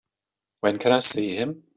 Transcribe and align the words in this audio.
When 0.61 0.79
can 0.79 0.93
I 0.93 0.97
see 0.97 1.35
him? 1.35 1.61